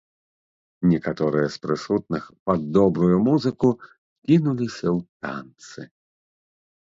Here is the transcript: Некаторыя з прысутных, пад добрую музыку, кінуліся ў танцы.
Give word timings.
Некаторыя 0.93 1.47
з 1.55 1.59
прысутных, 1.65 2.23
пад 2.51 2.59
добрую 2.77 3.19
музыку, 3.27 3.67
кінуліся 4.31 4.87
ў 4.97 4.99
танцы. 5.21 5.81